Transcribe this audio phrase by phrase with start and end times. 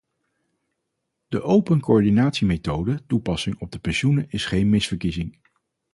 [1.27, 5.39] De open coördinatiemethode toepassen op de pensioenen is geen missverkiezing.